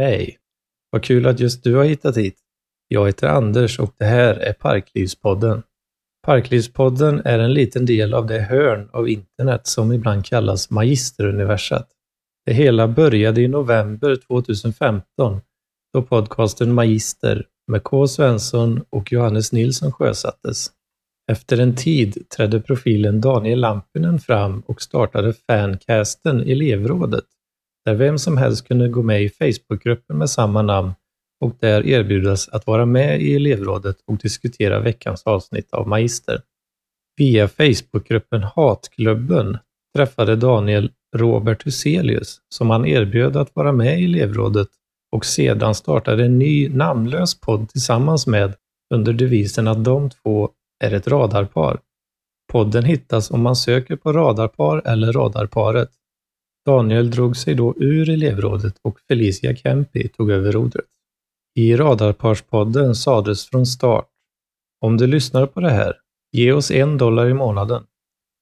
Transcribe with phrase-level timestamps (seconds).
[0.00, 0.36] Hej!
[0.90, 2.36] Vad kul att just du har hittat hit.
[2.88, 5.62] Jag heter Anders och det här är Parklivspodden.
[6.26, 11.88] Parklivspodden är en liten del av det hörn av internet som ibland kallas Magisteruniversat.
[12.46, 15.40] Det hela började i november 2015
[15.92, 18.06] då podcasten Magister med K.
[18.06, 20.70] Svensson och Johannes Nilsson sjösattes.
[21.32, 27.24] Efter en tid trädde profilen Daniel Lampinen fram och startade fancasten Elevrådet,
[27.84, 30.92] där vem som helst kunde gå med i Facebookgruppen med samma namn
[31.40, 36.42] och där erbjudas att vara med i elevrådet och diskutera veckans avsnitt av Magister.
[37.16, 39.58] Via Facebookgruppen Hatklubben
[39.96, 44.68] träffade Daniel Robert Huselius som han erbjöd att vara med i elevrådet
[45.12, 48.54] och sedan startade en ny namnlös podd tillsammans med
[48.94, 50.50] under devisen att de två
[50.84, 51.80] är ett radarpar.
[52.52, 55.90] Podden hittas om man söker på radarpar eller radarparet.
[56.66, 60.86] Daniel drog sig då ur elevrådet och Felicia Kempi tog över rodret.
[61.54, 64.08] I Radarparspodden sades från start
[64.80, 65.96] Om du lyssnar på det här,
[66.32, 67.82] ge oss en dollar i månaden.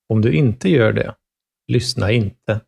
[0.08, 1.14] Om du inte gör det,
[1.72, 2.60] lyssna inte.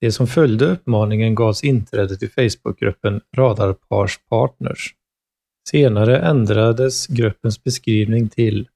[0.00, 4.94] Det som följde uppmaningen gavs inträde till Facebookgruppen Radarpars Partners.
[5.68, 8.68] Senare ändrades gruppens beskrivning till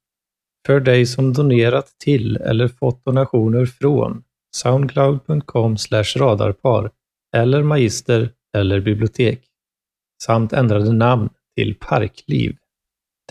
[0.66, 4.24] För dig som donerat till eller fått donationer från
[4.54, 5.76] soundcloud.com
[6.16, 6.90] radarpar
[7.36, 9.40] eller magister eller bibliotek
[10.22, 12.56] samt ändrade namn till Parkliv.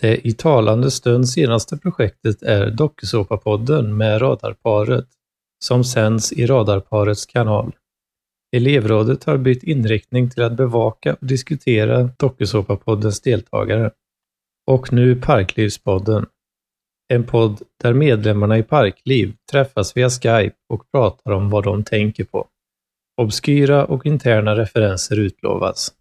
[0.02, 5.06] Det i talande stund senaste projektet är Dokusåpapodden med Radarparet
[5.64, 7.72] som sänds i Radarparets kanal.
[8.56, 13.90] Elevrådet har bytt inriktning till att bevaka och diskutera Dokusåpapoddens deltagare.
[14.66, 16.26] Och nu Parklivspodden.
[17.08, 22.24] En podd där medlemmarna i Parkliv träffas via Skype och pratar om vad de tänker
[22.24, 22.48] på.
[23.22, 25.92] Obskyra och interna referenser utlovas.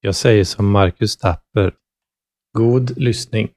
[0.00, 1.74] Jag säger som Marcus Tapper.
[2.58, 3.48] God lyssning!